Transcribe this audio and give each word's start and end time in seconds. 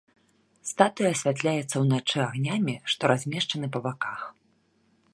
Статуя 0.69 1.11
асвятляецца 1.17 1.75
ўначы 1.83 2.17
агнямі, 2.29 2.75
што 2.95 3.03
размешчаны 3.15 3.67
па 3.77 3.87
баках. 3.89 4.19